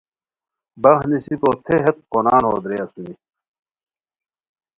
[0.81, 3.13] بخ نیسیکو تھے ہیت قونان ہو درے اسونی